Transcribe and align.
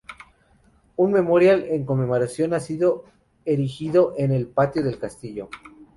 Un 1.03 1.11
memorial 1.11 1.63
en 1.69 1.85
conmemoración 1.85 2.55
ha 2.55 2.59
sido 2.59 3.05
erigido 3.45 4.15
en 4.17 4.31
el 4.31 4.47
patio 4.47 4.81
del 4.83 4.97
castillo. 4.97 5.47